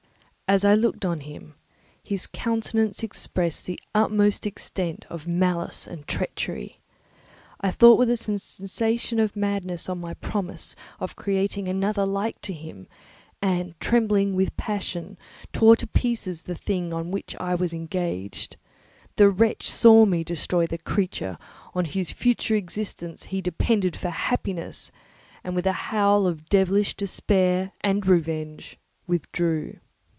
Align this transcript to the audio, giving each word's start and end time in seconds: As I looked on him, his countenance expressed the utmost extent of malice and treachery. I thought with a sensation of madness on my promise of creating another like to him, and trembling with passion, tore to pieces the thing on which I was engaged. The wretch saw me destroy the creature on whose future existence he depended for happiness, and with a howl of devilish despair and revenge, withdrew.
As 0.53 0.65
I 0.65 0.73
looked 0.75 1.05
on 1.05 1.21
him, 1.21 1.55
his 2.03 2.27
countenance 2.27 3.03
expressed 3.03 3.65
the 3.65 3.79
utmost 3.95 4.45
extent 4.45 5.05
of 5.09 5.25
malice 5.25 5.87
and 5.87 6.05
treachery. 6.05 6.81
I 7.61 7.71
thought 7.71 7.97
with 7.97 8.09
a 8.09 8.17
sensation 8.17 9.17
of 9.21 9.37
madness 9.37 9.87
on 9.87 10.01
my 10.01 10.13
promise 10.13 10.75
of 10.99 11.15
creating 11.15 11.69
another 11.69 12.05
like 12.05 12.41
to 12.41 12.53
him, 12.53 12.89
and 13.41 13.79
trembling 13.79 14.35
with 14.35 14.57
passion, 14.57 15.17
tore 15.53 15.77
to 15.77 15.87
pieces 15.87 16.43
the 16.43 16.55
thing 16.55 16.91
on 16.91 17.11
which 17.11 17.33
I 17.39 17.55
was 17.55 17.73
engaged. 17.73 18.57
The 19.15 19.29
wretch 19.29 19.69
saw 19.69 20.03
me 20.03 20.21
destroy 20.25 20.67
the 20.67 20.79
creature 20.79 21.37
on 21.73 21.85
whose 21.85 22.11
future 22.11 22.55
existence 22.57 23.23
he 23.31 23.39
depended 23.39 23.95
for 23.95 24.09
happiness, 24.09 24.91
and 25.45 25.55
with 25.55 25.65
a 25.65 25.71
howl 25.93 26.27
of 26.27 26.49
devilish 26.49 26.93
despair 26.97 27.71
and 27.79 28.05
revenge, 28.05 28.77
withdrew. 29.07 29.79